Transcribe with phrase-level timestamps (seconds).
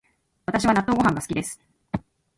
[0.47, 1.61] 私は納豆ご飯が好きです